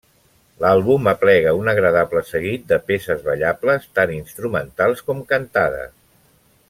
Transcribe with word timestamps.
L’àlbum 0.61 1.09
aplega 1.11 1.51
un 1.59 1.69
agradable 1.73 2.23
seguit 2.29 2.65
de 2.71 2.79
peces 2.87 3.21
ballables, 3.29 3.85
tant 4.01 4.15
instrumentals 4.17 5.05
com 5.11 5.23
cantades. 5.35 5.95